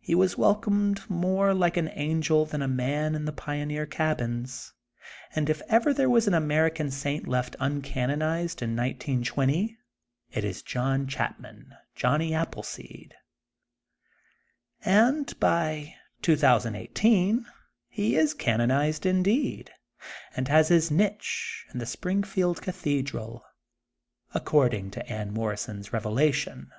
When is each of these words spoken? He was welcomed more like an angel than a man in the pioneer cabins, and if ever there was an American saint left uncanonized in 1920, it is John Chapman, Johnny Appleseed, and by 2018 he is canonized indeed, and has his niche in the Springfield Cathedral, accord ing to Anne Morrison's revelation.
He 0.00 0.16
was 0.16 0.36
welcomed 0.36 1.08
more 1.08 1.54
like 1.54 1.76
an 1.76 1.88
angel 1.92 2.44
than 2.44 2.62
a 2.62 2.66
man 2.66 3.14
in 3.14 3.26
the 3.26 3.32
pioneer 3.32 3.86
cabins, 3.86 4.72
and 5.36 5.48
if 5.48 5.62
ever 5.68 5.94
there 5.94 6.10
was 6.10 6.26
an 6.26 6.34
American 6.34 6.90
saint 6.90 7.28
left 7.28 7.54
uncanonized 7.60 8.60
in 8.60 8.74
1920, 8.74 9.78
it 10.32 10.42
is 10.44 10.62
John 10.62 11.06
Chapman, 11.06 11.76
Johnny 11.94 12.34
Appleseed, 12.34 13.14
and 14.84 15.38
by 15.38 15.94
2018 16.22 17.46
he 17.88 18.16
is 18.16 18.34
canonized 18.34 19.06
indeed, 19.06 19.70
and 20.34 20.48
has 20.48 20.66
his 20.66 20.90
niche 20.90 21.66
in 21.72 21.78
the 21.78 21.86
Springfield 21.86 22.60
Cathedral, 22.60 23.44
accord 24.34 24.74
ing 24.74 24.90
to 24.90 25.08
Anne 25.08 25.30
Morrison's 25.32 25.92
revelation. 25.92 26.72